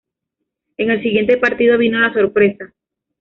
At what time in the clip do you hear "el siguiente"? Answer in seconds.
0.89-1.37